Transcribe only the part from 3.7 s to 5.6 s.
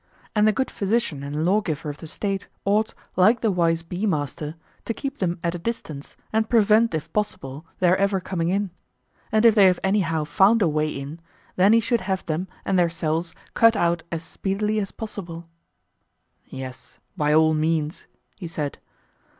bee master, to keep them at a